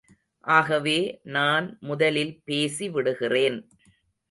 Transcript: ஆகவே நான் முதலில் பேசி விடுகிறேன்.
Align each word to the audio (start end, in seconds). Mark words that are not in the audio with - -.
ஆகவே 0.43 1.19
நான் 1.23 1.77
முதலில் 1.81 2.41
பேசி 2.45 2.89
விடுகிறேன். 2.89 3.59